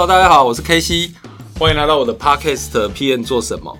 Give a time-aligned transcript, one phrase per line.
[0.00, 1.12] 哈大家好，我是 K C，
[1.58, 3.78] 欢迎来到我的 Podcast PN 做什么？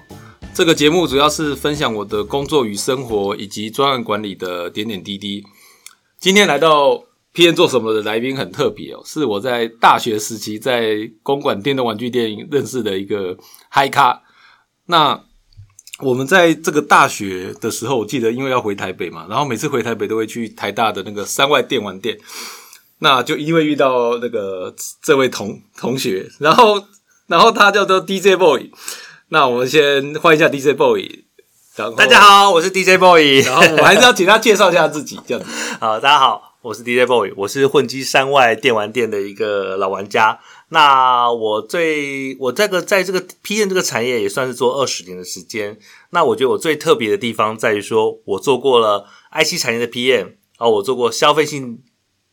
[0.52, 5.42] 这个节目主要是分享我的工作与生活，以及专案管理的点点滴滴。
[6.18, 13.38] 今天来到 PN 做什么的来宾很特别哦，是我在大学时期在公馆电动玩具店认识的一个
[13.70, 14.20] 嗨咖。
[14.88, 15.18] 那
[16.00, 22.18] 我们在这个大学的时候，我记得因为要回台北嘛，然后每次回台北都会去台大的那个山外电玩店。
[23.02, 26.84] 那就因为遇到那个这位同同学，然后
[27.26, 28.70] 然后他叫做 DJ Boy，
[29.28, 31.24] 那我们先欢迎一下 DJ Boy。
[31.96, 33.40] 大家好，我是 DJ Boy。
[33.40, 35.50] 然后我还是要请他介绍一下自己，这样子。
[35.80, 40.38] 好，大家好，我是 DJ Boy，我是混迹山外电玩店的一个老玩家。
[40.68, 45.78] 那我最我这个在这个 PM 这个产业也算是做二十年的时间。
[46.10, 51.78] 那我觉得我最特别的地方在于说，我做过了 IC 产业的 PM，啊，我做过消费性。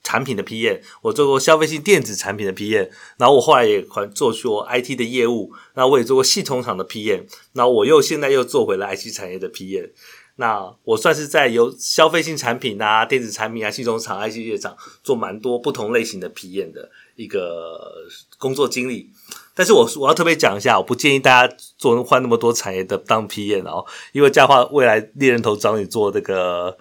[0.07, 9.89] 产品的 PM，我做过消费性电子产品的 PM，然后我后来也做过 IT 的业务，那我也做过系统厂的 PM，那我又现在又做回了 IT 产业的 PM，
[10.37, 19.09] 那我算是在有消费性产品啊、电子产品啊、系统厂、IC 业厂做蛮多不同类型的 PM 的一个工作经历。
[19.53, 26.77] 但是我我要特别讲一下，我不建议大家做换那么多产业的当 PM 哦，因为这样的话，未来猎人头找你做这个。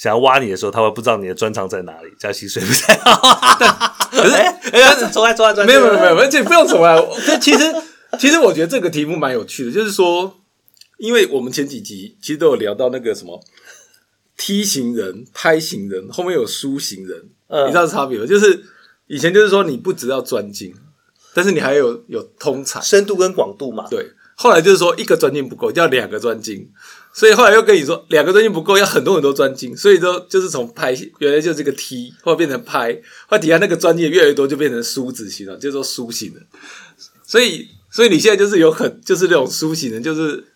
[0.00, 4.08] 想要挖你的时候，他会不知道你的专长在哪里，加薪水不太好。
[4.10, 4.32] 可是，
[4.72, 6.98] 哎，重来，重来，重来，没有，没有，没有，而且不用重来。
[7.38, 7.70] 其实，
[8.18, 10.40] 其实我觉得这个题目蛮有趣的，就是说，
[10.96, 13.44] 因为我们前几集其实都有聊到那个什么
[14.38, 17.28] 梯形人、拍型人，后面有书型人，
[17.66, 18.24] 你知道差别吗？
[18.24, 18.64] 就是
[19.06, 20.74] 以前就是说你不只要专精，
[21.34, 23.86] 但是你还有有通才、深度跟广度嘛。
[23.90, 26.70] 对，后来就是说一个专精不够，要两个专精。
[27.12, 29.76] 所以后来又跟你说，两个专精不够，要很多很多专精。
[29.76, 32.92] 所以说，就是从拍原来就这个 T，后来变成拍，
[33.26, 36.40] 后来底下那个专精越来越多，就变成梳子型了，就说梳型的。
[37.24, 40.52] 所以，所以你现在就是有很就是那种梳型的，就是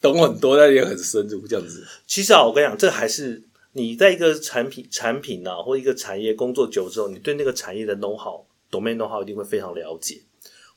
[0.00, 1.84] 懂很多，但也很深入这样子。
[2.06, 10.20] 其实啊，我跟你讲，这还是你在一个产品产品啊，或一个产业工作久之后，你对那个产业的 know how、domain know how 一定会非常了解。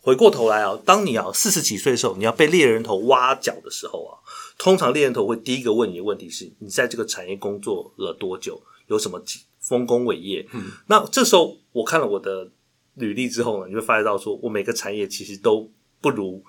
[0.01, 4.19] 回过头来啊，当你啊四十几岁的时候，你要被猎人头挖角的时候啊，
[4.57, 8.61] 通常猎人头会第一个问你的问题是：你在这个产业工作了多久？
[8.87, 9.21] 有什么
[9.59, 10.47] 丰功伟业？
[10.53, 12.51] 嗯，那这时候我看了我的
[12.95, 15.69] 履历之后呢，你会发现到说我每个产业其实都
[16.01, 16.43] 不如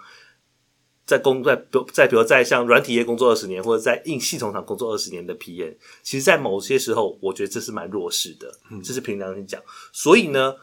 [1.07, 9.61] 在工在比在比如在像软体业工作二十年，或者在硬系统厂工作二十年的 PM，其实，在某些时候，我觉得这是蛮弱势的，这是凭良心讲。
[9.93, 10.55] 所以呢。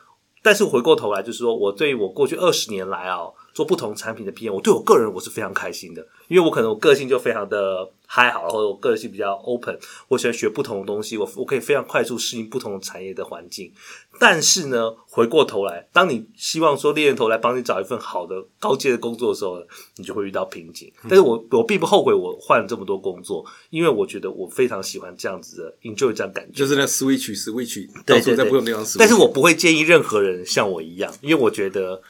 [0.44, 7.90] 但是回过头来，就是说我对我过去二十年来啊，做不同产品的 PM，我对我个人我是非常开心的，因为我可能我个性就非常的。
[8.14, 9.80] 嗨，好，或者我个性比较 open，
[10.10, 13.72] 我喜欢学不同的东西，我我可以非常快速适应不同的产业的环境。
[14.20, 19.64] 但是呢，回过头来，当你希望说猎人头来帮你找一份好的高阶的工作的时候，
[19.96, 20.92] 你就会遇到瓶颈。
[21.04, 28.86] 但是我我并不后悔我换了这么多工作，因为我觉得我非常喜欢这样子的 enjoy 这样感觉，就是那 switch switch，到处在不同地方。
[29.00, 32.02] 但是我不会建议任何人像我一样，因为我觉得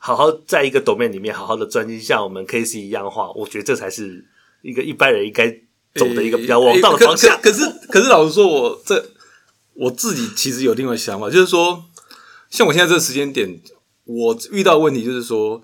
[0.00, 4.26] 好好在一个 domain 里面好好的专心，像我们 K C 一样的话，我觉得这才是。
[4.62, 5.50] 一个一般人应该
[5.94, 7.40] 走的一个比较王道的方向。
[7.40, 9.10] 可是，可是，老实说，我这
[9.72, 11.86] 我自己其实有另外想法，就是说，
[12.50, 13.58] 像我现在这个时间点，
[14.04, 15.62] 我遇到问题就是说，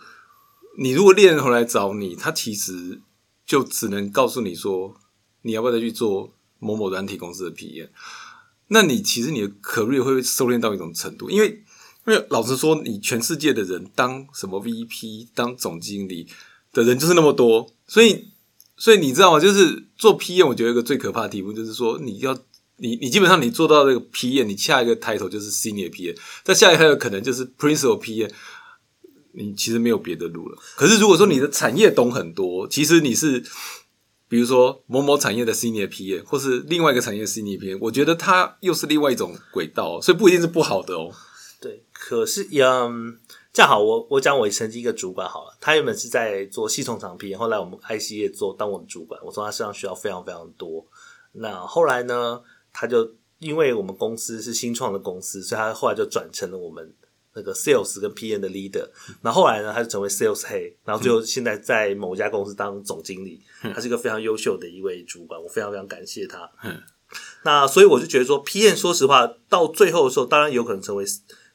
[0.78, 3.02] 你如果猎人回来找你，他其实
[3.44, 4.96] 就只能告诉你说，
[5.42, 7.90] 你要不要再去做某某软体公司的 P 验
[8.68, 11.62] 那你其实你的 career 会收敛到一种程度，因为
[12.06, 16.26] 因为老实说，你全世界的人当什么 VP、当总经理
[16.72, 18.28] 的人就是那么多，所以。
[18.78, 19.40] 所以你知道吗？
[19.40, 22.38] 就是做 P M，我觉得一个最可怕的题目就是说，你要
[22.76, 28.30] 你你基本上你做到这个 P M，你下一个抬头就是 Senior P M，再下一个可能就是 Principal P M，
[29.32, 30.58] 你其实没有别的路了。
[30.74, 33.42] 可是如果说你的产业懂很多，其实你是
[34.28, 41.10] 比如说某某产业的 Senior P M，或是另外一个产业 Senior P M，我觉得它又是另外一种轨道，所以不一定是不好的哦。
[41.60, 43.18] 对，可是嗯。
[43.52, 50.86] 这样好，我我讲我曾经一个主管好了，他原本是在做系统厂 P，后来我们 IC 业做当我们主管，我从他身上学到非常非常多。
[51.32, 56.94] 那后来呢，他就因为我们公司是新创的公司，所以他后来就转成了我们
[57.32, 58.90] 那个 Sales 跟 PM 的 Leader。
[59.22, 63.40] 那后来呢，他就成为 Sales head，，然后最后现在在某家公司当总经理。
[63.62, 66.50] 他是一个非常优秀的一位主管，我非常非常感谢他。
[67.44, 71.06] 那所以我就觉得说，PM 说实话到最后的时候，当然有可能成为。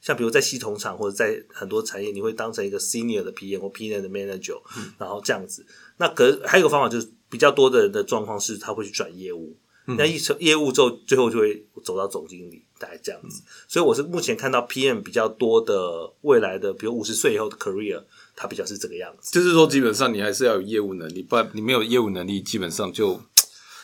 [0.02, 4.60] 像比如在系统厂或者在很多产业，你会当成一个 senior 的 PM 或 PM 的 manager，
[4.98, 5.64] 然后这样子。
[5.98, 9.56] 那可还有一个方法就是比较多的人的状况是他会去转业务，
[9.86, 13.42] 那一成业务之后，最后就会走到总经理，大概这样子。
[13.68, 18.02] 所以我是目前看到 PM 比较多的未来的，比如五十岁以后的 career，
[18.34, 19.32] 它比较是这个样子。
[19.32, 23.20] 就是说，基本上你还是要有业务能力，不然你没有业务能力，基本上就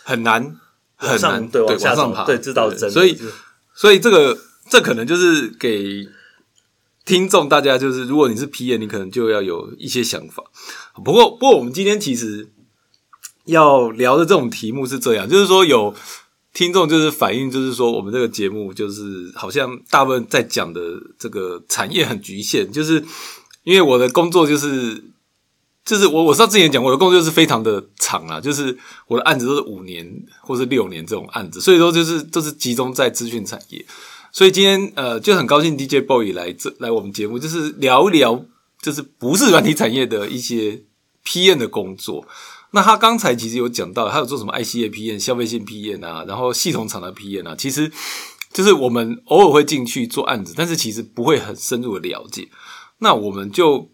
[0.03, 0.57] 很难
[0.97, 2.25] 很难对往上爬。
[2.25, 3.17] 对这道真的所以
[3.75, 4.37] 所以这个
[4.69, 6.07] 这可能就是给
[7.05, 10.45] 听众大家，就是如果你是 P N，你可能就要有一些想法。
[11.05, 12.51] 不过，不过我们今天其实
[13.45, 15.95] 要聊的这种题目是这样，就是说有
[16.53, 20.81] 听众就是反映，就是说我们这个节目就是好像大部分在讲的
[21.19, 23.05] 这个产业很局限，就是
[23.65, 25.05] 因为我的工作就是。
[25.85, 28.77] 就是我，我上之前讲，我的工作就是非常的长啊，就是
[29.07, 30.07] 我的案子都是五年
[30.43, 33.83] 或是六年这种案子，所以说就是都是集中在资讯产业。
[34.33, 38.45] 所以今天呃就很高兴 DJ Boy 来这来我们节目，就是聊一聊，
[38.83, 40.83] 就是不是软体产业的一些
[41.25, 42.27] PM 的工作。
[42.73, 47.91] 那他刚才其实有讲到，他有做什么 ICA PM、消费性 PM 啊，然后系统厂的 PM 啊，其实
[48.53, 52.49] 就是我们偶尔会进去做案子，但是其实不会很深入的了解。
[52.99, 53.91] 那我们就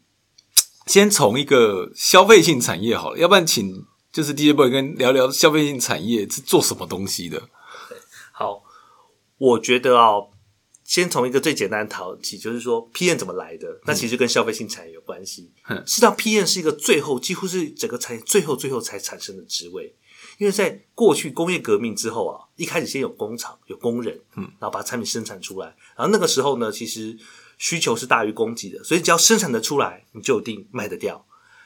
[0.87, 7.43] 先从一个消费性产业好了，要不然请就是 DJ Boy 跟聊聊消费性产业是做什么东西的。
[9.45, 10.31] 好，我觉得哦，
[10.85, 13.81] 先从一个最简单的讨起，就是说 P N 怎么来的？
[13.85, 15.53] 那其实跟消费性产业有关系。
[15.69, 19.95] 嗯事实上，P N 是一个最后几乎是整个产业最后最后才产生的职位。
[20.39, 27.17] 因为在过去工业革命之后啊，一开始先有工厂有工人，嗯，然后把产品生产出来，然后那个时候呢，其实
[27.57, 31.25] 需求是大于供给的，所以只要生产的出来，你就一定卖得掉。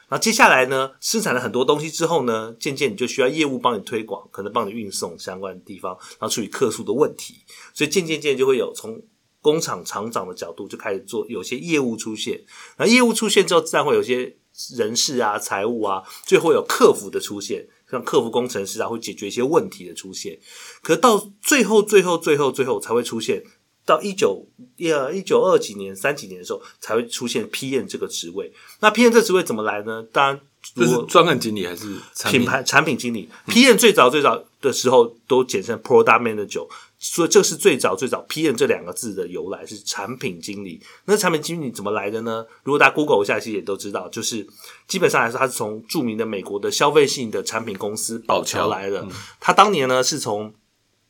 [0.09, 7.35] 然后接下来呢，生产了很多东西之后呢，渐渐你就需要业务帮你推广，可能帮你运送相关的地方，然后处理客诉的问题，
[7.73, 9.01] 所以渐渐渐就会有从
[9.41, 12.43] 工厂厂长的角度就开始做有些业务出现，
[12.75, 14.35] 然后业务出现之后，自然会有些
[14.75, 20.37] 人事啊、财务啊，最后有客服的出现，像客服工程师啊，会解决一些问题的出现。
[20.81, 23.43] 可到最后、最后、最后、最后才会出现，
[23.89, 24.45] 到一九
[24.77, 28.53] 呃一九二几年、三几年的时候，才会出现 PM 这个职位。
[28.81, 30.05] 那 PM 这职位怎么来呢？
[30.13, 30.39] 当然，
[30.75, 36.67] 这是专案经理还是产品牌产品经理，PM 最早最早的时候都简称 Product Manager，
[36.99, 40.79] 所以这是最早最早 PM 这两个字的由来是产品经理。
[41.05, 42.45] 那产品经理怎么来的呢？
[42.63, 44.45] 如果大家 Google 一下，其实也都知道，就是
[44.87, 49.07] 基本上来说，他是从著名的美国的消费性的产品公司宝乔来的。
[49.39, 50.53] 他当年呢是从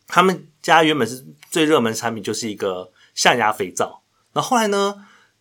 [0.08, 4.02] 他们家原本是最热门产品就是一个象牙肥皂，
[4.34, 4.96] 然后后来呢，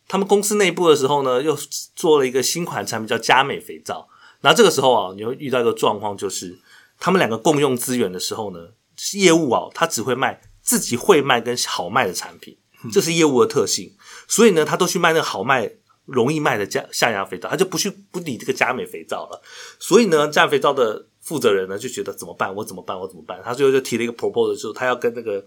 [0.06, 1.56] 他们公司内部的时候呢，又
[1.94, 4.08] 做了一个新款产品叫佳美肥皂。
[4.40, 6.56] 然后这个时候啊，你会遇到一个状况，就是
[7.00, 8.68] 他们两个共用资源的时候呢，
[9.14, 12.56] 业务啊，他只会卖自己会卖跟好卖的产品，
[12.92, 13.96] 这是业务的特性。
[14.28, 15.68] 所以呢，他都去卖那个好卖、
[16.04, 19.42] 容易卖的加象牙肥皂，他就不去不理这个佳美肥皂了。
[19.80, 22.54] 所以呢，佳美肥皂的负责人呢就觉得怎么办？
[22.54, 22.96] 我怎么办？
[22.98, 23.40] 我怎么办？
[23.44, 25.44] 他最后就提了一个 proposal，就是他要跟那个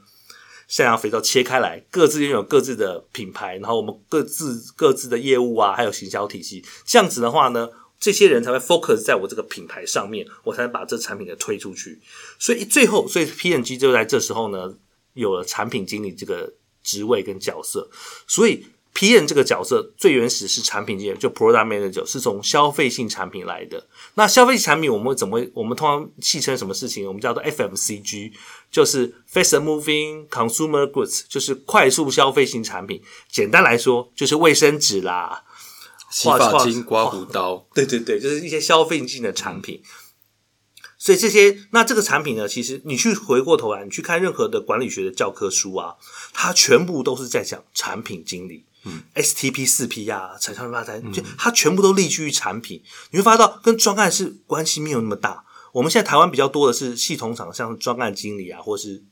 [0.72, 6.64] 象牙肥皂切开来，各自拥有各自的品牌，然后我们各自各自的业务啊，还有行销体系。
[6.86, 7.70] 这样子的话呢，
[8.00, 12.00] 这些人才会 focus 在我这个品牌上面，我才能把这产品给推出去。
[12.40, 14.74] 所以最后，所以 P N G 就在这时候呢，
[15.14, 17.90] 有了产品经理这个职位跟角色。
[18.26, 23.88] 所以 PM 这个角色最原始是产品经理，就 Product Manager 是从消费性产品来的。
[24.16, 25.42] 那消费性产品我们怎么？
[25.54, 27.08] 我们通常戏称什么事情？
[27.08, 28.34] 我们叫做 FMCG，
[28.70, 33.02] 就是 Fast Moving Consumer Goods，就是快速消费性产品。
[33.30, 35.46] 简单来说，就是卫生纸啦，
[36.12, 39.82] 洗发精、刮胡刀，对对对，就是一些消费性的产品。
[40.98, 45.96] 所以这些，那这个产品呢，其实你去回过头来，你去看任何的管理学的教科书啊，
[46.34, 48.66] 它全部都是在讲产品经理。
[48.84, 52.82] 嗯，STP 四 P 啊，产销发展，就它全部都立居于产品。
[53.12, 55.44] 你会发现到跟专案是关系没有那么大。
[55.74, 59.04] 我们现在台湾比较多的是系统厂，像专案经理啊，或是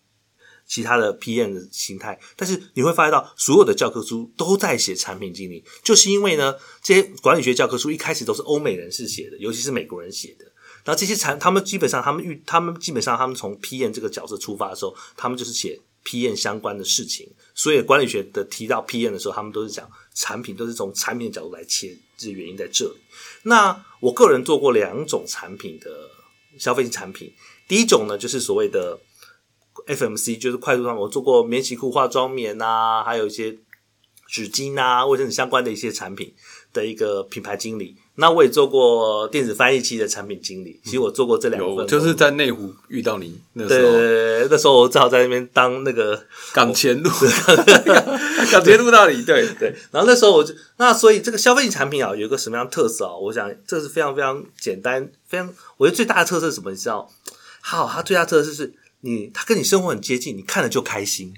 [0.67, 2.19] 其他的 PM 的形态。
[2.35, 10.45] 但是你会发现到所有的教科书都在写产品经理，就是因为呢，这些管理学教科书一开始都是欧美人士写的，尤其是美国人写的。
[10.83, 17.29] 然后这些产，他们基本上他们遇，他们基本上他们从 PM 这个角色出发的时候，他们就是写 PM 相关的事情。
[17.53, 22.95] 所以管理学的提到 PM 的时候，他们都是讲产品，都是从产品的角度来切，这原因在这里。
[23.43, 26.09] 那我个人做过两种产品的
[26.57, 27.31] 消费性产品，
[27.67, 28.97] 第一种呢就是所谓的
[29.85, 33.55] FMC，就是快速上我做过免洗裤、化妆棉啊，还有一些
[34.27, 36.33] 纸巾啊、卫生纸相关的一些产品
[36.73, 37.95] 的一个品牌经理。
[38.19, 43.85] 那我也做过电子翻译器的产品经理，其实我做过这两份就是在内湖遇到你那对时
[44.43, 46.21] 候，那时候我正好在那边当那个
[46.53, 47.09] 港前路，
[48.51, 53.15] 港前路那里，对对，然后那时候我就那所以这个消费性产品啊，有一个什么样的特色啊？
[53.15, 56.71] 我想这是非常非常简单，非常我觉得最大的特色是什么？
[56.71, 57.09] 你知道？
[57.61, 61.33] 好，它最大的特色是你它跟你生活很接近，你看了就开心。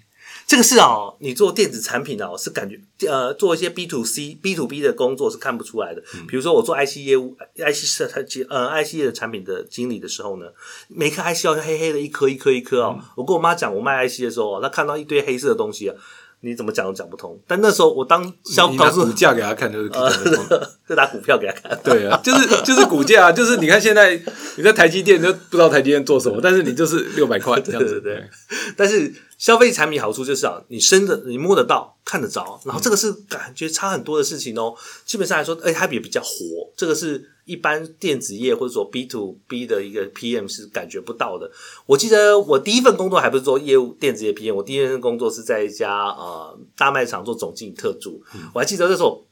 [0.52, 2.78] 这个是哦，你做电子产品哦，是感觉
[3.08, 6.04] 呃做一些 B to C、B to B 的工作是看不出来的。
[6.28, 10.48] 比如说我做 IC 业务、IC 设计呃 IC 业的产品的经理的时候呢，
[10.90, 13.00] 每颗 IC 好像黑黑的一颗一颗一颗哦。
[13.16, 15.96] 我跟我妈讲我卖 IC 的时候，她看到一堆黑色的东西啊。
[16.44, 20.46] 你怎么讲都讲不通，但那时候我当销你拿股价给他看就是讲得通。
[20.90, 21.80] 就拿股票给他看。
[21.84, 24.20] 对啊，就是就是股价，就是你看现在
[24.58, 28.02] 你在台积电都不知道台积电做什么，但是你就是六百块这样子。
[28.02, 28.28] 对，
[28.76, 34.74] 但是消费产品好处就是啊，你伸的你摸得到、看得着，然后这个是感觉差很多的事情哦。
[35.06, 36.28] 基本上来说，哎，它也比较活，
[36.76, 37.31] 这个是。
[37.46, 41.52] 一般电子业或者说 B to B 的一个 PM 是感觉不到的。
[41.86, 48.22] 我记得我第一份工作还不是做业务电子业 PM，我第一份工作是在一家呃大卖场做总经理特助。
[48.54, 49.26] 我还记得那时候。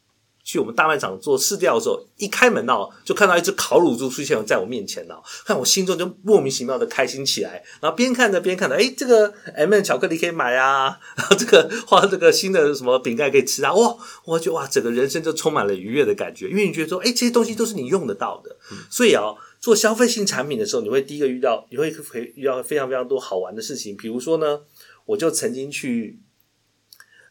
[0.51, 7.63] 去我们大卖场做试调的时候，一开门哦，就看到一只烤乳猪出现在我面前哦，看我心中就莫名其妙的开心起来。
[7.79, 18.57] 然后边看着边看着，哎，这个 M 巧克力可以买啊，然后这个画这个新的什么饼干可以吃啊，哇，我觉得哇，整个人生就充满了愉悦的感觉，因为你觉得说，哎，这些东西都是你用得到的。
[18.89, 23.95] 所以啊，做消费性产品的时候，你会第一个遇到，你会会遇到非常非常多好玩的事情。
[23.95, 24.61] 比如说呢，
[25.05, 26.19] 我就曾经去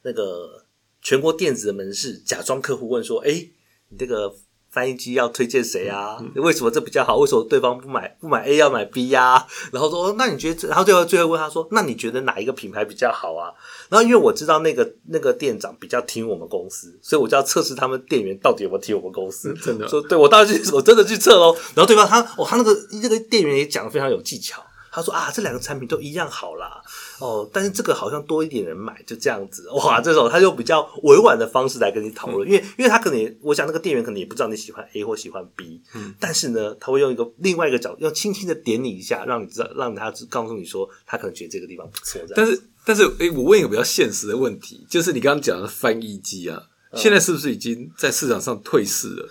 [0.02, 0.67] 那个。
[1.08, 3.48] 全国电子的门市假装客户问说：“哎，
[3.88, 4.30] 你这个
[4.70, 6.22] 翻译机要推荐谁啊？
[6.34, 7.16] 为什么这比较好？
[7.16, 13.50] 为什么对方不买不买 A 要买 B 呀？”然后说：“那你觉得？”然后最后最后问他说：“那你觉得哪一个品牌比较好啊？”
[13.88, 19.54] 然后因为我知道那个那个店长比较听我们公司，所以我就要测试他们店员到底有没有听我们公司。
[19.64, 21.56] 真的说，对我当时去，我真的去测喽。
[21.74, 24.62] 然后对方他哦，他那个那个店员也讲的非常有技巧。
[24.90, 26.82] 他说啊，这两个产品都一样好啦，
[27.20, 30.00] 哦，但是这个好像多一点人买，就这样子哇。
[30.00, 42.20] 这种他就比较委婉的方式来跟你讨论，因为因为他可能我想那个店员可能也不知道你喜欢 A 或喜欢 B，嗯，但是呢，他会用一个另外一个角度，要轻轻的点你一下，让你知道，让他告诉你说，他可能觉得这个地方不错。
[42.34, 46.62] 但是但是，哎，我问一个比较现实的问题，就是你刚刚讲的翻译机啊，
[46.94, 49.28] 现在是不是已经在市场上退市了？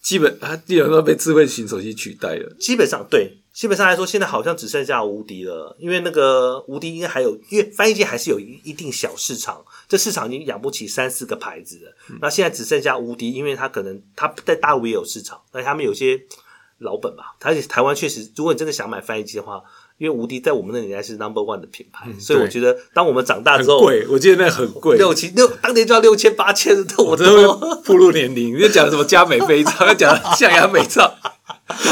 [0.00, 2.56] 基本它基本上被智慧型手机取代了。
[2.58, 3.37] 基本上对。
[3.58, 11.92] 基本上来说，现在好像只剩下无敌了，因为那个无敌应该还有，因为翻译机还是有一一定小市场，这市场已经养不起三四个牌子了。
[12.20, 16.22] 那现在只剩下无敌，因为它可能它在大陆也有市场，但他们有些
[16.78, 17.34] 老本吧。
[17.40, 19.60] 而且台湾确实，如果你真的想买翻译机的话，
[19.96, 28.56] 因为无敌在我们那年代是 number one 的品牌，所以我觉得当我们长大之后，贵，我记得那很贵，六七六，当年就要六千八千，我真的步入年龄。
[28.56, 31.12] 你讲什么佳美肥皂，要讲象牙美皂。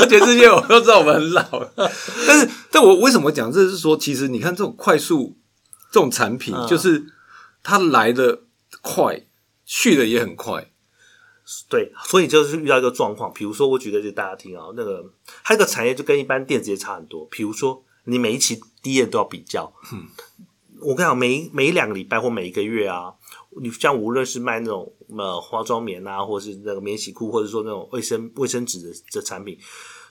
[0.09, 1.42] 全世界我都知道我们很老，
[2.26, 3.52] 但是，但我为什么讲？
[3.52, 5.37] 这是说，其实你看这种快速
[5.90, 7.06] 这种产品，就是
[7.62, 8.42] 它来的
[8.80, 9.26] 快，
[9.64, 10.71] 去的也很快。
[11.68, 13.33] 对，所以就是遇到一个状况。
[13.33, 15.12] 比如说，我举个例大家听啊，那个
[15.45, 17.26] 它这个产业就跟一般电子业差很多。
[17.30, 19.73] 比如说，你每一期第一都要比较。
[19.92, 20.06] 嗯，
[20.80, 23.12] 我跟你讲，每每两个礼拜或每一个月啊。
[23.63, 29.59] 你像无论是卖那种呃化妆棉啊，或者是那个免洗裤，或者说那种卫生卫生纸的的产品，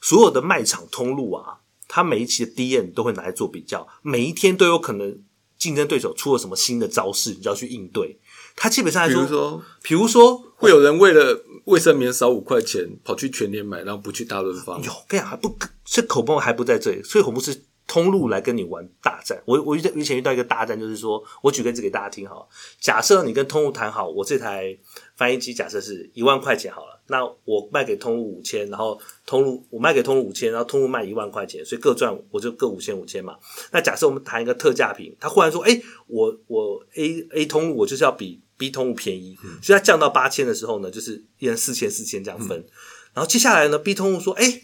[0.01, 5.21] 所有的卖场通路啊，它每一期的 D N 都会拿来做比较，每一天都有可能
[5.57, 8.19] 竞争对手出了什么新的招式，你就要去应对。
[8.55, 14.77] 它基本上来说，比如说会有人为了卫生棉少五块钱，跑去全年买，然后不去大润发。
[14.79, 17.65] 有，跟你讲还不这口风还不在这里，所以恐怖是。
[17.87, 22.35] 通路来跟你玩大战，我我遇以前遇到一个大战，就是说我举个例子给大家听哈。
[22.79, 24.75] 假设你跟通路谈好，我这台
[25.15, 33.37] 翻译机假设是一万块钱好了，那我卖给通路五千，然后通路我卖给通路五千，然后通路卖一万块钱，所以各赚我就各五千五千嘛。
[33.71, 42.65] 那假设我们谈一个特价品，他忽然说，哎，我我 A A 通路我就是要比 B 通路便宜，所以它降到八千的时候呢，就是一人四千四千这样分。
[43.13, 44.61] 然后接下来呢，B 通路说，哎。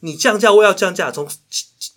[0.00, 1.28] 你降价，我要降价，从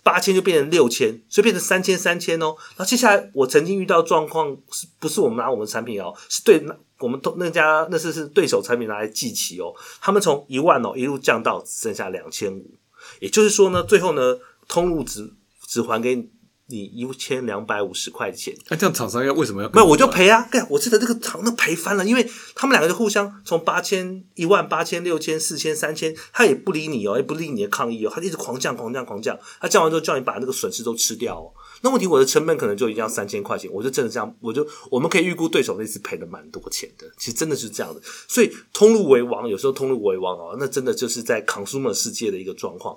[0.02, 2.56] 八千就变成六千，所以变成三千三千哦。
[2.76, 6.14] 然后接下来我曾经遇到状况，是不是我们拿我们产品哦？
[6.28, 9.72] 是对那我们都那家那是是对手产品拿来计起哦。
[10.00, 12.74] 他们从一万哦一路降到只剩下两千五，
[13.20, 15.32] 也就是说呢，最后呢通路只
[15.66, 16.28] 只还给。
[16.68, 19.68] 你一千两百五十块钱，那这样厂商要为什么要？
[19.70, 20.48] 没有我就赔啊！
[20.70, 29.38] 我记得这个厂那赔翻了，因为他们两个就互相从八千、一万、八千、六千、四千、三千，他也不理你哦，也不理你的抗议哦，他一直狂降、狂降、狂降。
[29.60, 31.52] 他降完之后叫你把那个损失都吃掉哦。
[31.82, 37.06] 那问题我的成本可能就已经要三千块钱，我就真的这样，我就我们可以预估对手那次赔了蛮多钱的。
[37.18, 42.96] 其实真的是这样的，所以通路为王，有时候通路为王哦，那真的就是在 consumer 世界的一个状况。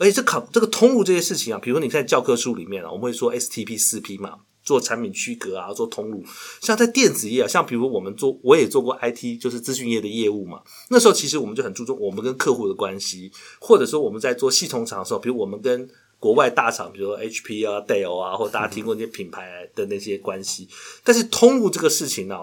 [0.00, 6.24] 而且这考这个通路这些事情啊，比如说你在教科书里面啊，我们会说 STP 四 P 嘛，做产品区隔啊，做通路。
[6.62, 10.62] 像在电子业啊，像比如我们做，我也做过 IT，就是资讯业的业务嘛。
[10.88, 13.30] 那时候其实我们就很注重我们跟客户的关系，
[13.60, 15.86] 或者说我们在做系统厂的时候，比如我们跟
[16.18, 20.66] 国外大厂，比如说 HP 啊、Dell 啊，或大家听过那些品牌的那些关系。
[21.04, 22.36] 但是通路这个事情呢、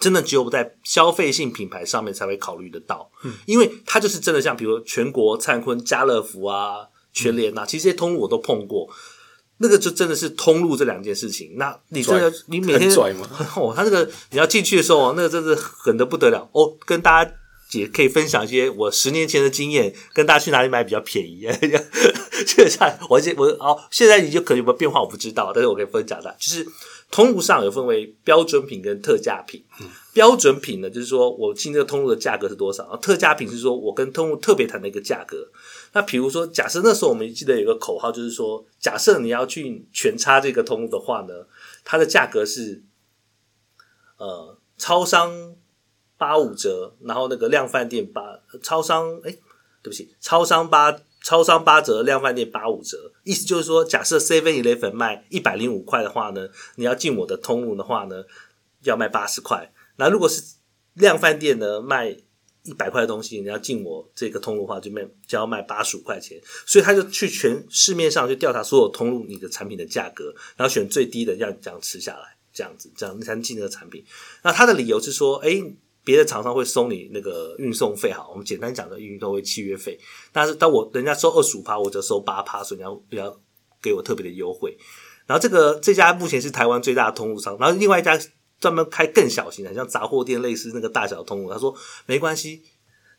[0.00, 3.10] 真的只有在消费性品牌上面才会考虑得到，
[3.46, 8.88] 因为它就是真的像比如全国、灿坤、家乐福啊、全联啊，其实这些通路我都碰过。
[9.62, 11.56] 那个就真的是通路这两件事情。
[11.58, 16.74] 那你真的拽你每天拽吗 哦，他那个你要进去的时候，那个真的狠的不得了哦。
[16.86, 17.30] 跟大家
[17.72, 21.46] 也可以分享一些我十年前的经验，跟大家去哪里买比较便宜。
[22.46, 26.66] 基本上，我现我哦，现在你就可能有没有变化我不知道，但是我可以分享的，就是
[27.10, 29.64] 通路上有分为标准品跟特价品。
[30.12, 35.48] 标准品呢，就是说我进这个通路的价格是多少；然后特价品是说我跟通路特别谈的一个价格。
[35.92, 41.46] 那比如说，假设那时候我们记得有个口号，就是说，假设你要去全差这个通路的话呢，
[41.84, 42.82] 它的价格是
[44.16, 45.54] 呃超商
[46.18, 49.30] 八五折，然后那个量贩店八超商哎，
[49.82, 58.24] 对不起，超商八超商八折，量贩店八五折，意思就是说，假设 Seven Eleven 卖一百零五块的话呢，你要进我的通路的话呢，
[58.82, 59.72] 要卖八十块。
[59.96, 60.42] 那如果是
[60.94, 62.16] 量贩店呢卖
[62.62, 66.40] 一百块的东西，你要进我这个通路的话，就卖就要卖八十五块钱。
[66.66, 74.04] 所以他就去全市面上去调查所有通路你的产品的价格，然后选最低的，这样这样吃下来，这样子这样你才能进那个产品。
[74.42, 75.62] 那他的理由是说，哎，
[76.10, 79.96] 别的厂商会收你那个运送费，哈，我们简单讲的运送费契约费。
[80.32, 83.40] 但是当我人家收二十五趴，我就收八趴，所以你要要
[83.80, 84.76] 给我特别的优惠？
[85.26, 88.18] 然后这个这家目前是台湾最大的通路商，然后另外一家
[88.58, 91.52] 专门开更小型的，像杂货店类似那个大小通路。
[91.52, 91.72] 他说
[92.06, 92.62] 没关系，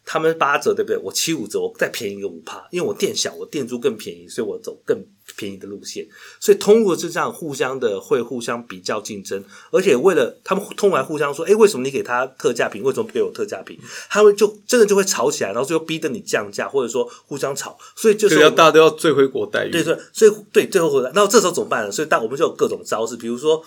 [0.05, 0.98] 他们八折对不对？
[0.98, 5.05] 我七五折，我再便宜一个五趴，因为我店小，我店租更便宜，所以我走更
[5.38, 6.05] 便宜的路线。
[6.39, 13.79] 所以通过是这样互相的会互相比较竞争，而且为了他们通来互相说，哎，为什么你给他特价品，为什么不给我特价品？
[14.10, 17.78] 他们就真的就会吵起来，然后最后逼得你降价，或者说互相吵。
[17.95, 19.71] 所以就就是是要大家都要最回国待遇。
[19.71, 21.91] 对对，所以对最后回来，然后这时候怎么办呢？
[21.91, 23.63] 所以但我们就有各种招式，比如说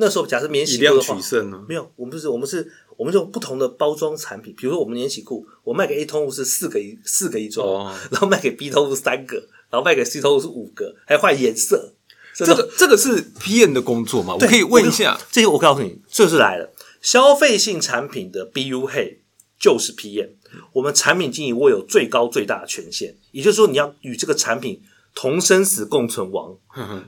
[0.00, 1.64] 那时候假设免洗裤的话取，胜呢。
[1.68, 9.36] 没有，我们不是，我们是，我们用不同的包装产品，比如说我们免洗裤，我卖给 A 通路是四个一四个一装，哦然后卖给 B 通路三个，
[9.70, 11.94] 然后卖给 C 通路是五个，还换颜色。
[12.34, 14.34] 这这个这个是 PM 的工作吗？
[14.34, 16.72] 我可以问一下，这些我告诉你，这就是来了。
[17.00, 19.22] 消费性产品的 BU 嘿
[19.58, 20.30] 就是 PM，
[20.74, 24.80] 我们产品经理握有最高最大的权限，也就是说，你要与这个产品
[25.14, 26.56] 同生死共存亡。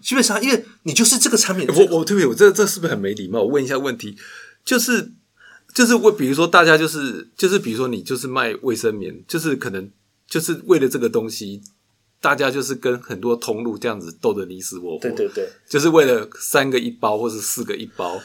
[0.02, 3.40] 基本上，因为你就是这个产品我我对不起，我这这是不是很没礼貌？
[3.40, 4.16] 我问一下问题，
[4.64, 5.12] 就是
[5.74, 9.88] 就是我比如说大家就是就是比如说你就是卖卫生棉，就是可能
[10.28, 11.62] 就是为了这个东西，
[12.20, 18.20] 大家就是跟很多通路这样子斗得你死我活，对对对，就是为了三个一包或是四个一包，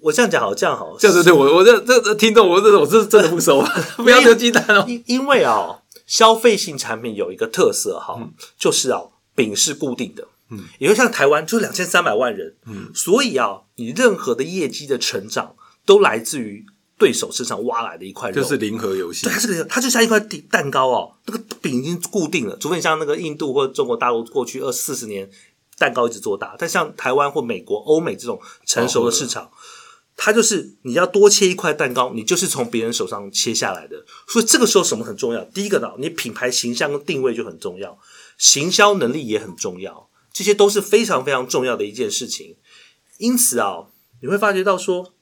[0.00, 3.60] 我这样讲好，这样好，这样对对，我我这这这听众，我这我这真的不熟，
[3.98, 4.84] 不要丢鸡蛋哦。
[4.86, 5.79] 因因为啊、
[6.10, 9.00] 消费性产品有一个特色哈、就是啊，
[9.36, 15.54] 饼是固定的，嗯，也就像台湾就两千三百万人，嗯，所以啊，你任何的业绩的成长
[15.86, 16.66] 都来自于
[16.98, 19.24] 对手身上挖来的一块肉，就是零和游戏。
[19.26, 25.30] 对，，它是个，它就像一块底蛋糕哦，那个饼已经固定了，除非你像那个印度或者中国大陆过去二四十年
[25.78, 29.48] 蛋糕一直做大，但像台湾或美国、欧美这种成熟的市场，
[30.22, 34.04] 它就是你要多切一块蛋糕，你就是从别人手上切下来的。
[34.28, 35.42] 所以这个时候什么很重要？
[35.46, 37.98] 第一个呢，你品牌形象跟定位就很重要，
[38.36, 42.58] 行销能力也很重要，这些都是非常非常重要的一件事情。
[43.16, 43.86] 因此啊，
[44.20, 45.14] 你会发觉到说，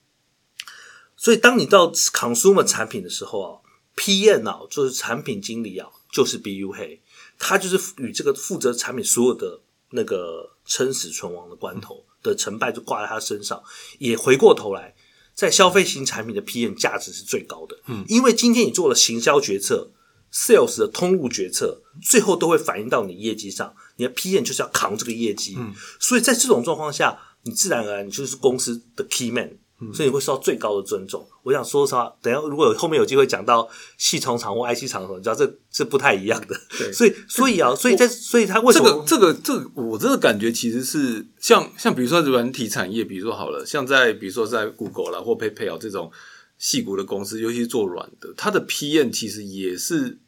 [1.16, 3.60] 所以当你到 consumer 产品的时候啊
[3.94, 7.00] ，PM 啊，就是产品经理啊，就是 BU 黑，
[7.38, 13.62] 他就是与这个负责产品所有的那个生死存亡的关头的成败就挂在他身上。
[13.98, 14.94] 也回过头来，
[15.34, 19.92] 在消费型产品的 PM 价值是最高的，嗯，因为今天你做了行销决策。
[20.30, 23.74] sales 的通路决策，最后都会反映到你业绩上。
[23.96, 25.56] 你的 PM 就是要扛这个业绩，
[25.98, 29.56] 所以在这种状况下，你自然而然你就是公司的 key man，、
[29.94, 31.24] 所以你会受到最高的尊重。
[31.44, 36.92] 我想说实话，等一下如果有后面有机会讲到系统厂或 IC 厂的时候，你知道这这不太一样的。
[36.92, 46.10] 所以所以啊，所以在所以他为什么这个这个这个，我这个感觉其实是像像比如说软体产业，比如说好了，像在比如说在 Google 啦或 PayPal 这种
[46.58, 50.18] 细股的公司，尤其是做软的，它的 PM 其实也是，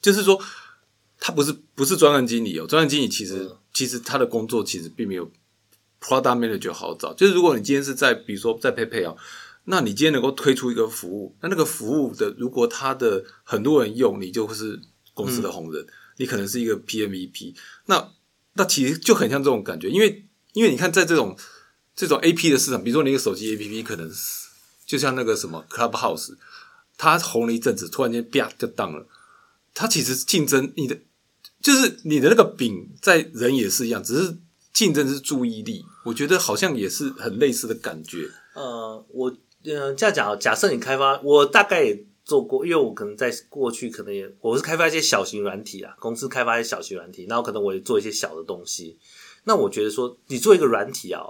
[0.00, 0.40] 就是说
[1.18, 5.28] 他不是不是专案经理哦，专案经理其实、嗯其实他的工作其实并没有
[6.04, 7.14] Product Manager 好找。
[7.14, 9.16] 就是如果你今天是在比如说在 PayPal，
[9.64, 14.78] 那你今天能够推出一个服务，那那个服务的如果它的很多人用，你就是
[15.14, 15.86] 公司的红人，
[16.18, 17.54] 你可能是一个 PMVP。
[17.86, 18.10] 那
[18.52, 21.34] 那其实就很像这种感觉，因为因为你看在这种
[21.96, 24.48] 这种 AP 的市场，比如说你一个手机 APP，可能是
[24.84, 26.36] 就像那个什么 Clubhouse，
[26.98, 29.06] 它红了一阵子，突然间啪就当了。
[29.72, 30.98] 它其实竞争你的
[31.62, 34.36] 就是你的那个饼在人也是一样，只是
[34.74, 38.28] 竞争是注意力，我觉得好像也是很类似的感觉。
[38.54, 39.30] 呃，我
[39.64, 48.98] 嗯、这样讲，假设你开发，我大概也做过，因为我可能在过去可能也我是开发一些小型软体啊，公司开发一些小型软体，然后可能我也做一些小的东西。
[49.44, 51.22] 那我觉得说，你做一个软体啊，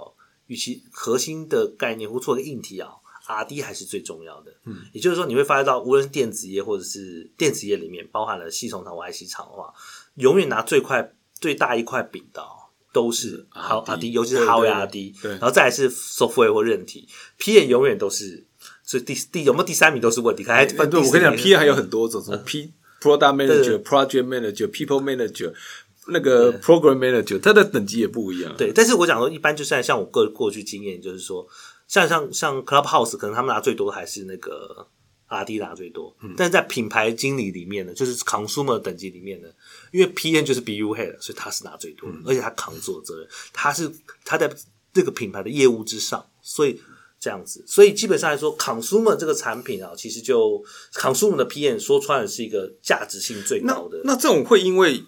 [0.47, 2.89] 与其核心的概念或做一个硬体啊
[3.27, 4.53] ，R&D 还是最重要的。
[4.65, 9.73] 嗯，也就是说，你会发现到，无论是电子业或者是电子业里面，包含了系统厂或 IC 厂的话，
[10.15, 12.64] 永远拿最快最大一块饼的哦、
[12.95, 17.05] 都是好 R&D R&D，尤其是对 Hardware 对 R&D，然后再来是 Software 或韧体
[17.37, 18.45] ，PM 永远都是。
[18.87, 25.51] 所以第第有没有第三名都是问题，看还分对，我跟你讲，P 还有很多种，什么 P Product Manager、Project Manager、People Manager，
[26.07, 28.53] 那个 Program Manager，它的等级也不一样。
[28.55, 31.45] 对，但是我讲说，一般就算像我个过去经验，就是说，
[31.87, 34.87] 像像像 Clubhouse，可能他们拿最多还是那个
[35.29, 39.47] RD 拿最多，但是在品牌经理里面呢，就是 consumer 等级里面呢，
[39.91, 43.91] 因为 PM 就是 BU head，所以他是拿最多的，而且他扛所有责任，他是
[44.23, 44.53] 他在
[44.93, 46.79] 这个品牌的业务之上，所以。
[47.17, 53.99] 这样子，所以基本上来说，consumer 这个产品啊，其实就 consumer 的 PM 说穿了是一个价值性最高的。
[54.03, 55.01] 那这种会因为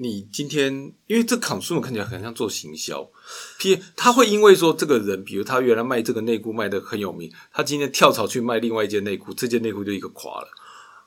[0.00, 0.72] 你今天，
[1.08, 3.10] 因为这 consumer 看起来很像做行销
[3.58, 10.48] ，P 他会因为说这个人，比如他原来卖这个内裤卖的很有名，他今天跳槽去卖另外一件内裤，这件内裤就一个垮了。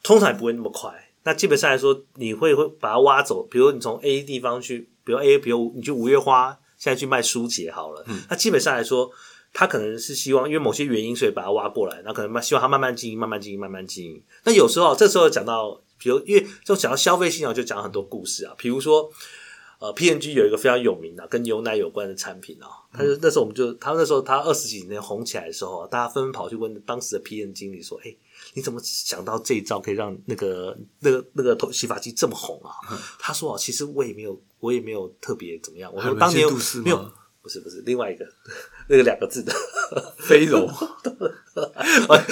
[0.04, 0.94] 通常也不会那么快。
[1.24, 8.06] 那基本上来说，你会会把它挖走，比如你从 A 地方去，比如 A，比如你去五月花，现在去卖书节好了。
[8.30, 9.10] 那基本上来说，
[9.54, 14.22] 他可能是希望因为某些原因，所以把它挖过来，那可能希望他慢慢经营，慢慢经营，慢慢经营。
[14.44, 19.10] 那有时候这时候讲到，比如因为就讲到消费性啊，就讲很多故事啊，比如说。
[19.82, 28.16] 呃，P N G 有一个非常有名的跟牛奶有关的产品啊，他就那时候我们就他那时候他二十几年红起来的时候，大家纷纷跑去问当时的 P&G 经理说：“哎、
[28.54, 32.70] 你怎么想到这一招可以让那个那个那个头洗发剂这么红啊？”
[33.18, 35.92] 他说：“哦，其实我也没有，我也没有特别怎么样。
[35.92, 36.48] 我说当年
[36.84, 37.12] 没有，
[37.42, 38.24] 不是不是另外一个
[38.92, 39.54] 那个两个字的，
[40.20, 40.68] 飞柔，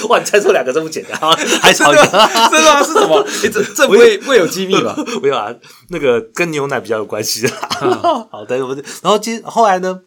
[0.10, 1.17] 哇，你猜错两个这么简单，
[1.63, 2.04] 还少一个。”
[2.52, 2.84] 真的？
[2.84, 3.22] 是什么？
[3.43, 4.93] 诶这这不会不会有机密吧？
[5.24, 5.56] 没有啊，
[5.88, 7.50] 那个跟牛奶比较有关系的。
[8.30, 10.02] 好的，我然后接后来呢，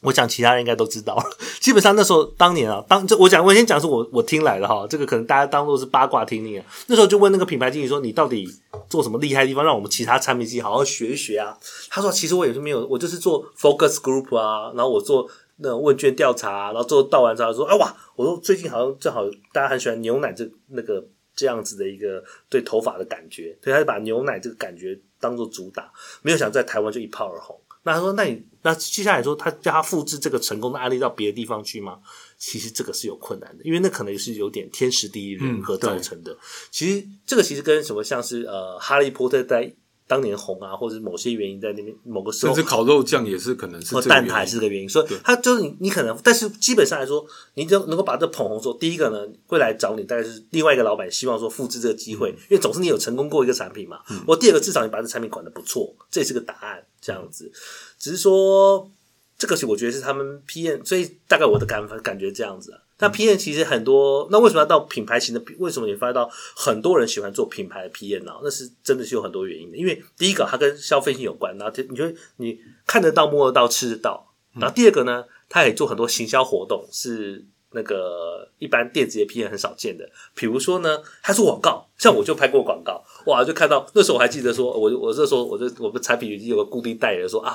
[0.00, 1.22] 我讲其他人应该都知道了。
[1.60, 6.64] 基本上那时候当年啊，当这我讲我先讲是我我听来的哈，这个可能大家当做是八卦听听啊。
[6.88, 8.48] 那时候就问那个品牌经理说：“你到底
[8.88, 11.56] 做什么厉害的地方，让我们其他产品经理好好学一学啊？”
[11.90, 25.92] 他说：“其实我也是没有，我就是做 focus group 啊，然后我做。”那种问卷调查、然后最后到完之后说：“哎哇，我说最近好像正好大家很喜欢牛奶这那个这样子的一个对头发的感觉，所以他就把牛奶这个感觉当做主打，
[26.22, 27.58] 没有想在台湾就一炮而红。
[27.82, 32.00] 那他说，那你那接下来说，他叫他复制这个成功的案例到别的地方去吗？
[32.36, 36.36] 其实这个是有困难的，因为那可能是有点天时地利人和造成的。
[36.72, 39.72] 其实这个其实跟什么像是呃哈利波特在
[40.08, 48.62] 当年红啊，或者是某些原因在那边某个时候甚至烤肉酱也是可能是或蛋挞是个原因，所以它就是你你可能，但是基本上来说，你就能够把这捧红。
[48.62, 53.98] 说第一个呢，会来找你，大概是另外一个老板希望说复制这个机会，因为总是你有成功过一个产品嘛。
[54.26, 57.50] 我第二个至少你把这产品管得不错，这也是个答案，这样子。
[57.98, 58.90] 只是说
[59.38, 62.80] 这个是我觉得是他们 PM，所以大概我的感感觉这样子啊。
[62.98, 65.42] 那 PM 其实很多，那为什么要到品牌型的？
[65.58, 68.32] 为什么你发现到很多人喜欢做品牌的 PM 呢？
[68.42, 69.76] 那是真的是有很多原因的。
[69.76, 72.04] 因为第一个，它跟消费性有关，然后你就
[72.36, 74.32] 你看得到、摸得到、吃得到。
[74.54, 80.08] 然后第二个呢，它也做很多行销活动，是那个一般电子业 PM 很少见的。
[80.34, 87.54] 比如说呢，它做广告，像我就拍过广告，哇，就看到那时候我还记得说，我我那时候我就我们产品已经有个固定代言人说啊，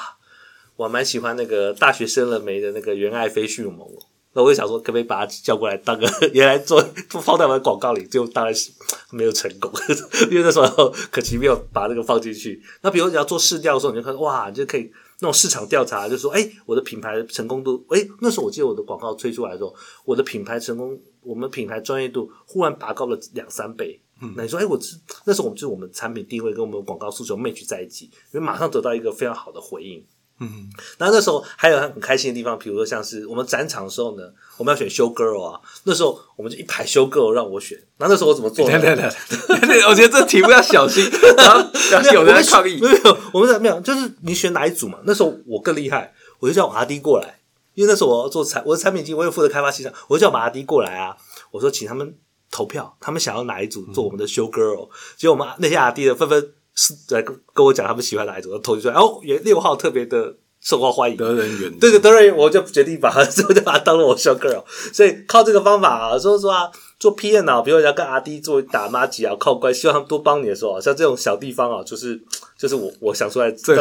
[0.81, 4.03] 我蛮喜欢那个大学生了没的那个原爱飞迅猛龙。
[4.33, 8.03] 那我就想说，可不可以把他叫过来当个 原来做放在我的广告里？
[8.07, 8.71] 就当然是
[9.11, 9.71] 没有成功，
[10.31, 12.59] 因为那时候可奇没有把那个放进去。
[12.81, 14.89] 那比如你要做试调的时候，你就看哇，你就可以
[15.19, 24.01] 那种市场调查，就说哎，我的品牌成功度，哎，那时候我记得我的广告推出来的时候，我的品牌成功，我们品牌专业度忽然拔高了两三倍。
[24.35, 30.01] 那你说，哎，我是那时候我们就是我们产品定位跟我们广告诉求 match 在一起，因为马上得到一个非常好的回应。
[30.41, 34.23] 嗯，然后那时候还有很开心的地方，比如说像是我们展场的时候呢，
[34.57, 37.77] 我们要选 show girl 啊，那时候我们就一排 show girl 让我选。
[37.97, 42.89] 然后那时候我怎么做 我觉得这题目要小心， 然后有人在抗议没。
[42.89, 44.97] 有，我们在没有，就是你选哪一组嘛？
[45.03, 47.39] 那时候我更厉害，我就叫我阿弟过来，
[47.75, 51.15] 因为那时候我要做产，我的产品经理，我有负责开发市场，我就叫我阿弟过来啊。
[51.51, 52.15] 我说请他们
[52.49, 54.89] 投票，他们想要哪一组做我们的 show girl。
[55.15, 58.93] 结果我们那些阿弟的纷纷是来跟跟我讲他们喜欢哪一组，投出来。
[58.93, 61.17] 哦，原六号特别的受到欢迎。
[61.17, 64.63] 得人缘，对对，得人缘我就决定把他，我就把他当了我小 girl。
[64.93, 72.19] 所以靠这个方法啊，说说啊，做 P N 啊，比如要跟阿 D 做打妈吉啊，靠关系，希望他们多帮你的时候啊，像这种小地方啊，就是
[72.57, 73.77] 就是我我想出来，让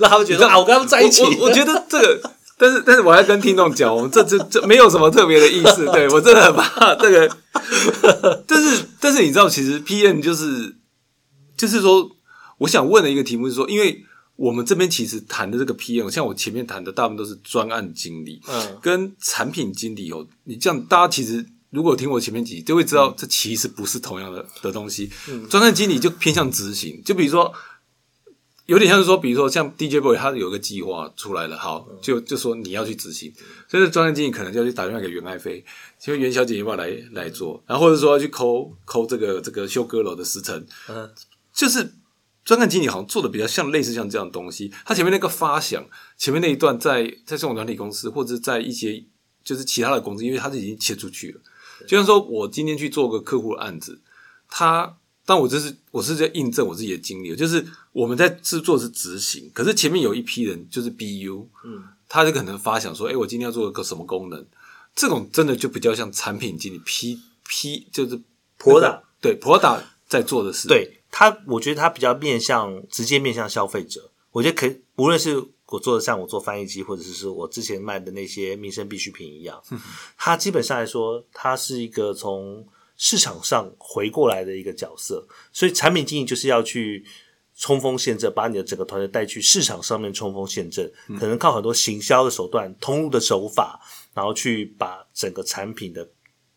[0.00, 1.22] 让他们觉得啊，我跟他们在一起。
[1.22, 7.36] 我我觉得这个，但是但是我还跟听众讲，我们这这这没有什么特别的意思，对我真的很怕这个。
[8.46, 10.76] 但是但是你知道，其实 P N 就是
[11.56, 12.08] 就是说，
[12.62, 14.04] 我想问的一个题目是说，因为。
[14.34, 20.26] 我们这边其实谈的这个 PM，像我前面谈的，大部分都是专案经理，嗯，跟产品经理哦。
[20.44, 25.10] 你这样，大家其实如果听我前面几集，就会知道这其实不是同样的的东西。
[25.50, 27.52] 专案经理就偏向执行，就比如说，
[28.64, 33.30] 有点像是说，比如说像 DJ boy，他有个计划出来了，好，就就说你要去执行，
[33.68, 35.62] 所以专案经理可能就要去打电话给袁爱飞，
[36.00, 41.12] 请问袁小姐要不要来来做，然后或者说要去抠抠这个这个修阁楼的时辰，嗯，
[41.52, 41.92] 就是。
[42.44, 45.84] 专案经理好像做的比较像类似像这样东西，他前面那个发想，
[46.18, 49.04] 前面那一段在在这种软体公司或者在一些
[49.44, 51.40] 就是其他的公司，因为他是已经切出去了。
[51.86, 54.00] 就像说我今天去做个客户的案子，
[54.48, 64.44] 他但我这是我是在印证我自己的经历，就是我们在制作是执行，可是前面有一批人就是 BU，嗯，他就可能发想说，哎，我今天要做个什么功能，
[64.96, 68.20] 这种真的就比较像产品经理 P P 就是
[68.58, 71.01] Proda 对 Proda 在做的事，对。
[71.12, 79.62] 他我觉得他比较面向直接面向消费者，我觉得可以，无论是我做的像我做翻译机，或者是说我之前卖的那些民生必需品一样，
[80.16, 87.04] 它基本上来说，它是一个从市场上回过来的一个角色，所以产品经理就是要去
[87.54, 93.78] 冲锋陷阵，把你的整个团队带去市场上面冲锋陷阵，可能靠很多行销的手段、通路的手法，
[94.14, 96.08] 然后去把整个产品的。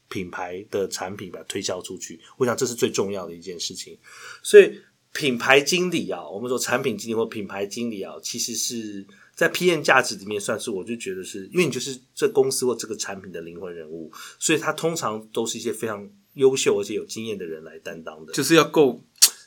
[0.08, 3.98] 品牌的产品把它推销出去，我想这是最重要的一件事情。
[4.44, 4.80] 所以
[5.14, 19.02] 品牌经理啊，我们说产品经理或品牌经理啊，其实是在 PM 价值里面算是，我就觉得是因为你就是这公司或这个产品的灵魂人物，所以他通常都是一些非常优秀而且有经验的人来担当的，就是要够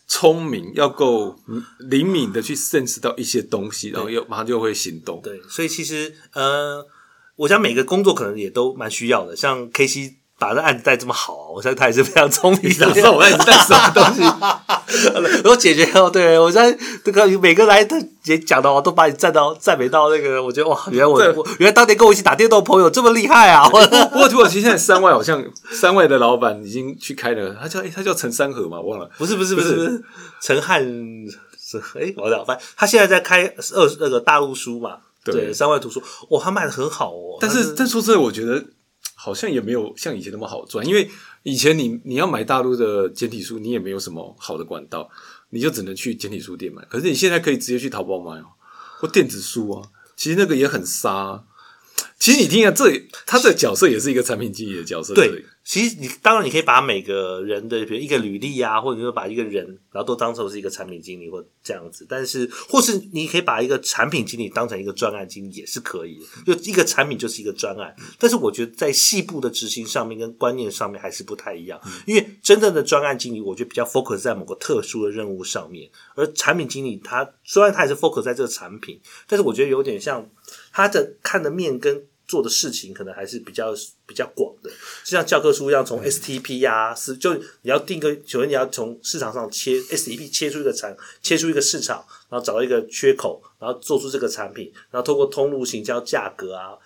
[0.07, 1.39] 聪明，要够
[1.79, 5.21] 灵敏的去 sense 到一些东西，然后又马上就会行动。
[5.23, 6.87] 对，所以其实呃，
[7.37, 10.15] 我想每个工作可能也都蛮需要的，像 K C。
[10.39, 12.91] 把这案子带这么好， 我相信他也是非常聪明的。
[12.93, 14.23] 知道我案子带什么东西？
[15.45, 23.69] 我解决哦，对我在这个每个来的也讲的，我都把你赞到赞美到那个，我觉得哇，原来我我原来当年跟我一起打电动的朋友这么厉害啊！
[23.69, 30.03] 不过土耳其现在三外好像三外的老板已经去开了，他叫他叫陈三河嘛，忘了，不是不是不是
[30.41, 37.39] 陈汉是哎，我了，反正他现在在开二那个大陆书嘛，对三外图书，哇，他卖的很好哦。
[37.41, 38.65] 但是但说真的，我觉得。
[39.29, 41.07] 好像也没有像以前那么好赚，因为
[41.43, 45.11] 以前你你要买大陆的简体书，你也没有什么好的管道，
[45.51, 46.83] 你就只能去简体书店买。
[46.89, 48.47] 可是你现在可以直接去淘宝买哦，
[48.99, 49.87] 或电子书啊，
[50.17, 51.45] 其实那个也很杀。
[52.19, 55.45] 其实你听啊，这他这角色也是一个产品经理的角色，对。
[55.69, 62.07] 其实你当然你可以把每个人的比如一个履历啊，或者说把一个人，然后都当成是一个产品经理或这样子。
[62.09, 66.19] 但是，或是你可以把一个产品经理当成一个专案经理也是可以。
[66.47, 71.79] 就一个产品就是一个专案，但是我觉得在细部的执行上面跟观念上面还是不太一样。
[72.07, 80.31] 因为真正的专案经理，我觉得比较 focus 在某个特殊的任务上面，而产品经理他虽然他也是 focus 在这个产品，但是我觉得有点像
[80.73, 82.07] 他的看的面跟。
[82.29, 83.75] 做的事情可能还是比较
[84.07, 84.71] 比较广的，
[85.03, 96.77] 就像教科书一样，从 STP 呀，是就你要定个，首先你要从市场上切 STP，切出一个产，切出一个市场，然后找到一个缺口，然后做出这个产品，然后通过通路行销、价格啊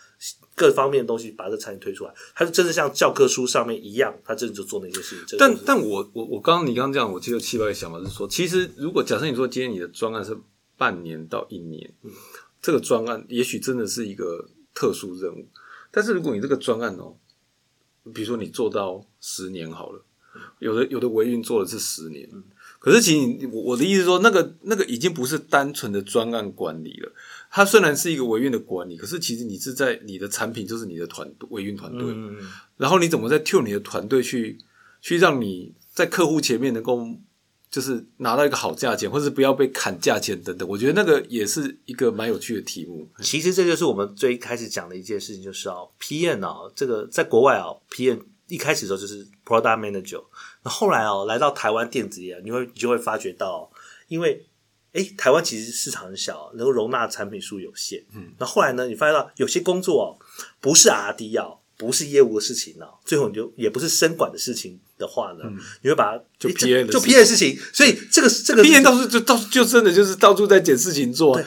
[0.54, 5.36] 各方面的东西把这产品推出来，它是真的像教科书上面一样，它真的就做那些事情。
[5.40, 10.38] 但但我我我刚刚你刚刚这样，我其实七八个想法是说，其实如果假设你说今天你的专案是
[10.78, 11.92] 半年到一年，
[12.60, 14.48] 这个专案也许真的是一个。
[14.74, 15.46] 特殊任务，
[15.90, 17.16] 但是如果你这个专案哦，
[18.14, 20.04] 比如说你做到十年好了，
[20.58, 22.28] 有的有的维运做的是十年，
[22.78, 27.12] 可是其实我我的意思说，那个那个已经不是单纯的专案管理了，
[27.50, 32.14] 它虽然是一个维运的管理，可是其实你是在你的产品就是你的团队维运团队，
[32.76, 34.58] 然后你怎么在 tune 你的团队去
[35.00, 37.06] 去让你在客户前面能够。
[37.72, 43.08] 就是拿到一个好价钱，或者是不要被砍价钱等等，我觉得那个也是一个蛮有趣的题目。
[43.22, 50.22] 其实这就是我们最开始讲的一件事情，就是哦，PM 啊，这个在国外啊，PM 一开始的时候就是 Product Manager，
[50.62, 53.72] 那后来哦，来到台湾电子业，你会你就会发觉到，
[54.08, 54.44] 因为
[54.92, 60.20] 哎，台湾其实市场很小，能够容纳产品数有限，嗯，那后来呢，你发现到有些工作哦，
[60.60, 61.60] 不是 R&D 哦。
[61.76, 65.44] 不是业务的事情呢，最后你就也不是生管的事情的话呢，
[65.82, 71.42] 你会把它就 P P N 事情，所以这个这个 P N 到处就到就真的就是到处在捡事情做。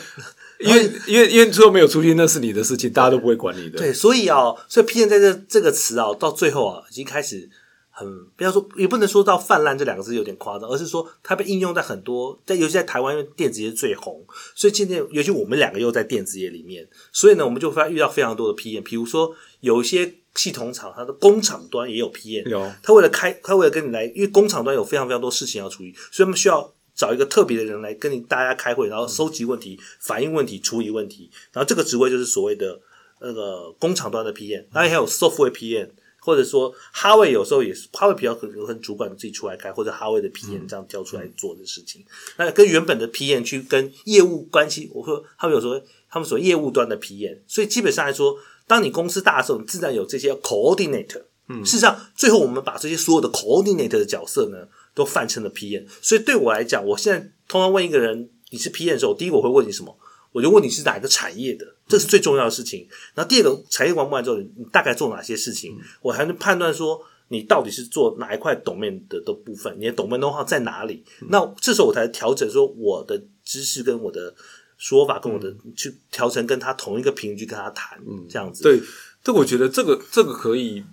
[0.58, 3.78] 因为因为因为最后没有出去，那是你的事情，大家都不会管你的。
[3.78, 7.50] 对，所以啊、所以 P A 在这这个词啊，到最后啊，已经开始
[7.98, 14.22] 很不要说，也不能说到泛滥这两个字有点夸张，而是说它被应用在很多，在尤其在台湾，因为电子业最红，
[14.54, 31.32] 所以今天尤其我们两个又在电子业里面，所以呢，我们就发遇到非常多的 PM，比如说有一些系统厂，它的工厂端也有 PM，有他为了开，他为了跟你来，因为工厂端有非常非常多事情要处理，所以他们需要找一个特别的人来跟你大家开会，然后收集问题、反映问题、处理问题。
[31.54, 32.78] 然后这个职位就是所谓的
[33.22, 35.90] 那个工厂端的 PM，当然还有 software PM，
[36.26, 42.04] 或者说哈维有时候也是哈维比较可能跟主管自己出来开，或者哈维的 PM 这样交出来做的事情。
[42.38, 48.36] 那跟原本的 PM 去跟业务关系，我说他们有时候他们所业务端的 PM，所以基本上来说，
[48.66, 51.26] 当你公司大的时候，你自然有这些 coordinator。
[51.48, 55.86] 嗯，事实上，最后我们把这些所有的 coordinator 的角色呢，都泛成了 PM。
[56.02, 59.96] 所以对我来讲，我现在通常问一个人你是 PM 的时候，第一个我会问你什么？
[60.32, 62.88] 我就问你是哪个产业的，这是最重要的事情。
[63.14, 71.04] 然后第二个产业完不完之后，你大概做哪些事情，我还能判断说你到底是做哪一块 domain 的的部分，你的 domain know how 在哪里？
[71.30, 74.34] 那这时候我才调整说我的知识跟我的
[74.78, 78.64] 说法跟我的、去调成跟他同一个频率去跟他谈，这样子。
[78.64, 78.82] 对，
[79.24, 80.84] 这我觉得这个这个可以，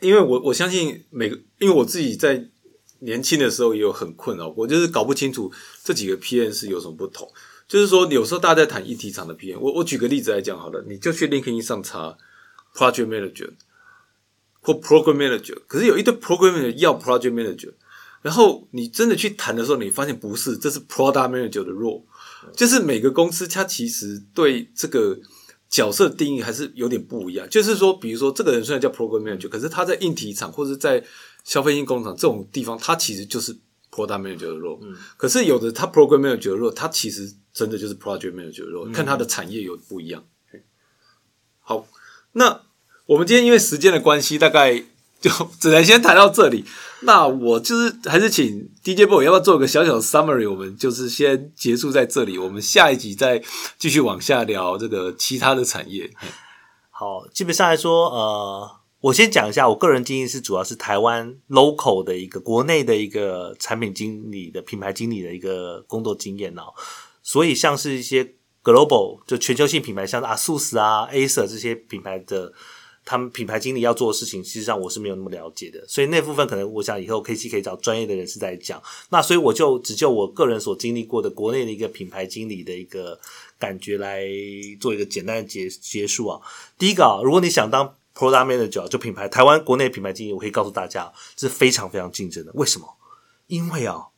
[0.00, 2.48] 因为我我相信每个，因为我自己在
[2.98, 5.50] 年轻的时候也有很困扰过，就是搞不清楚
[5.82, 7.26] 这几个 P N 是有什么不同。
[7.70, 12.18] 就是说，有时候大家在谈议题场的 PM，我我举个例子来讲好了，你就去 LinkedIn 上查
[12.74, 13.50] Project Manager
[14.60, 17.72] 或 Program Manager，可是有一堆 Program Manager 要 Project Manager，
[18.22, 22.02] 然后你真的去谈的时候，你发现不是，这是 Product Manager 的 role，
[22.56, 25.20] 就是每个公司它其实对这个
[25.68, 27.48] 角色定义还是有点不一样。
[27.48, 31.04] 就是说，比如说这个人虽然叫 Program Manager，可是他在硬体厂或者在
[31.44, 33.56] 消费性工厂这种地方，他其实就是
[33.92, 34.80] Product Manager 的 role。
[35.16, 40.24] 可是有的他 Program Manager 的 role，他其实真的就是 Project Manager 的 role，、看它的产业有不一样。
[41.60, 41.86] 好，
[42.32, 42.62] 那
[43.06, 44.84] 我们今天因为时间的关系，大概
[45.20, 46.64] 就只能先谈到这里。
[47.02, 50.50] 那我就是还是请 DJ boy 要不要做个小小的 summary？
[50.50, 53.42] 我们就是先结束在这里，我们下一集再
[53.78, 56.10] 继续往下聊这个其他的产业。
[56.90, 66.74] 好，基本上来说，呃，我先讲一下，我个人经验是主要是台湾 local 的一个国内的一个产品经理的品牌经理的一个工作经验哦。
[67.22, 72.52] 所以像是一些 global 就全球性品牌，像是 ASUS 啊、Acer 这些品牌的。
[73.02, 78.80] 他们品牌经理要做的事情，实上我是没有那么了解的，所以那部分可能我想以后 K C 可以找专业的人士在讲。
[79.08, 83.18] 那所以我就只就我个人所经历过的国内的一个品牌经理的一个
[83.58, 84.22] 感觉来
[84.78, 86.40] 做一个简单的结结束啊。
[86.78, 92.52] 第一个啊，如果你想当 Product Manager 就品牌台湾国内品牌经理，我可以告诉大家，这是非常非常竞争的。
[92.54, 92.86] 为什么？
[93.46, 94.08] 因为啊，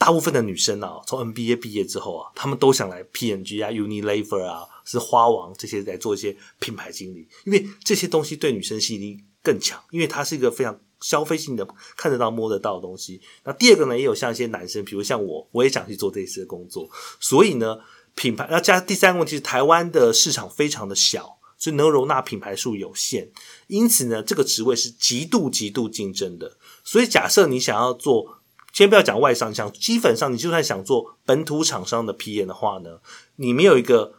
[0.00, 4.66] 大部分的女生啊，从 MBA 毕业之后啊，她们都想来 PNG 啊、Unilever 啊。
[4.82, 11.64] 是花王这些来做一些品牌经理，因为这些东西对女生吸引力更强，因为它是一个非常消费性的、
[11.96, 13.20] 看得到、摸得到的东西。
[13.44, 17.78] 那第二个呢，也有像一些男生，比如像我，我也想去做这一次的工作，所以呢，
[18.16, 23.30] 品牌要加第三个问题是台湾的市场非常的小，所以能容纳品牌数有限，
[23.68, 26.56] 因此呢，这个职位是极度极度竞争的。
[26.82, 28.39] 所以假设你想要做，
[28.72, 33.00] 先不要讲外商，想基本上你就算想做本土厂商的 PM 的话呢，
[33.36, 34.14] 你没有一个。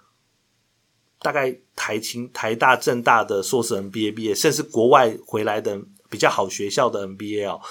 [1.24, 7.62] 大概台清、台大、政大的硕士 MBA 毕业，甚至国外回来的比较好学校的 MBA 哦，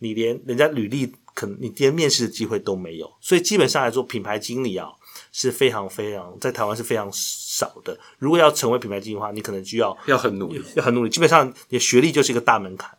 [0.00, 4.88] 你连人家履历可能你连面试的机会都没有，所以基本上来说，品牌经理啊
[5.30, 7.96] 是非常非常在台湾是非常少的。
[8.18, 11.08] 如果要成为品牌经理的话，你可能就要要很努力，要很努力。
[11.08, 12.98] 基本上你的学历就是一个大门槛。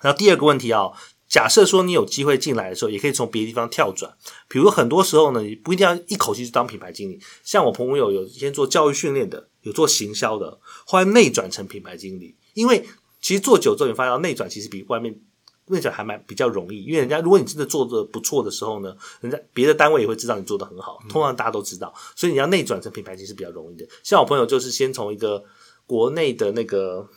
[0.00, 0.90] 然后第二个问题啊。
[1.28, 4.16] 假设说你有机会进来的时候，也可以从别的地方跳转。
[4.48, 7.20] 比如很多时候呢，你不一定要一口气去当品牌经理。
[7.44, 12.34] 像我朋友有先做教育训练的，有做行销的，后来内转成品牌经理。
[12.54, 12.82] 因为
[13.20, 15.20] 其实做久之后，你发现内转其实比外面
[15.66, 16.82] 内转还蛮比较容易。
[16.84, 23.86] 因为人家如果你真的做的不错的时候呢，人家别的单位也会知道你做的很好，通常大家都知道，所以你要内转成品牌经理是比较容易的。
[24.02, 25.44] 像我朋友就是先从一个
[25.86, 27.10] 国内的那个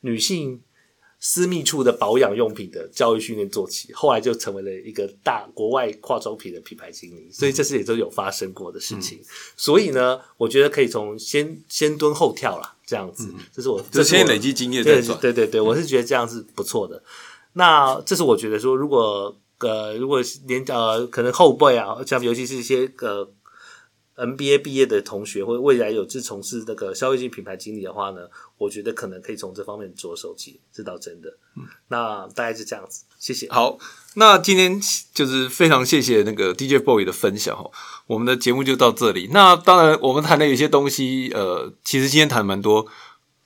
[0.00, 0.60] 女性。
[1.20, 9.20] 私密处的保养用品的教育训练做起，后来就成为了一个大国外化妆品的品牌经理，所以这些也都有发生过的事情。
[9.56, 15.18] 所以呢，我觉得可以从先先蹲后跳啦，这样子，这是我就先累积经验再转。
[15.20, 17.02] 对对对，我是觉得这样是不错的。
[17.54, 23.28] 那这是我觉得说，如果呃，如果连呃，可能后辈啊，像尤其是一些呃
[24.18, 31.28] NBA 毕业的同学，或者未来有志从事那个消费性品牌经理的话呢，我觉得可能可以从这方面着手起，这倒真的。
[31.56, 33.48] 嗯，那大概是这样子，谢谢。
[33.50, 33.78] 好，
[34.14, 34.80] 那今天
[35.14, 37.70] 就是非常谢谢那个 DJ Boy 的分享哦，
[38.06, 39.30] 我们的节目就到这里。
[39.32, 42.86] 那当然，我们谈的有些东西，呃，其实今天谈蛮多，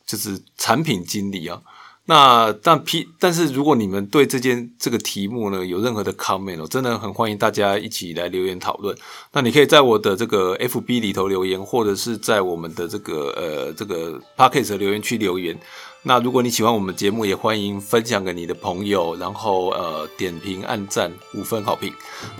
[0.07, 1.62] 就是产品经理啊。
[2.05, 8.97] 那但 P，但是如果你们对这件这个题目呢有任何的 comment 哦，真的很欢迎大家一起来留言讨论。
[9.33, 15.57] 那你可以在我的这个 FB 里头留言，或者是在我们的这个呃这个 p o c k e t 留言区留言。
[16.03, 21.93] 那如果你喜欢我们节目，也欢迎分享给你的朋友，然后呃点评、按赞、五分好评。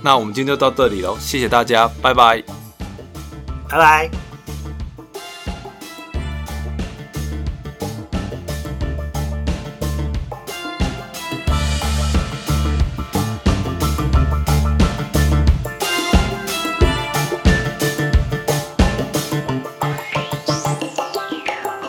[0.03, 2.43] 那我们今天就到这里喽，谢谢大家，拜拜，
[3.69, 4.32] 拜拜。